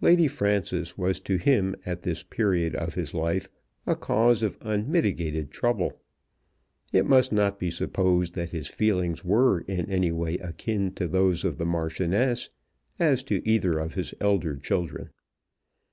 Lady 0.00 0.28
Frances 0.28 0.96
was 0.96 1.18
to 1.18 1.36
him 1.36 1.74
at 1.84 2.02
this 2.02 2.22
period 2.22 2.76
of 2.76 2.94
his 2.94 3.12
life 3.12 3.48
a 3.84 3.96
cause 3.96 4.44
of 4.44 4.56
unmitigated 4.60 5.50
trouble. 5.50 5.98
It 6.92 7.04
must 7.04 7.32
not 7.32 7.58
be 7.58 7.68
supposed 7.68 8.34
that 8.36 8.50
his 8.50 8.68
feelings 8.68 9.24
were 9.24 9.62
in 9.62 9.90
any 9.90 10.12
way 10.12 10.36
akin 10.38 10.92
to 10.94 11.08
those 11.08 11.44
of 11.44 11.58
the 11.58 11.66
Marchioness 11.66 12.48
as 13.00 13.24
to 13.24 13.42
either 13.44 13.80
of 13.80 13.94
his 13.94 14.14
elder 14.20 14.56
children. 14.56 15.10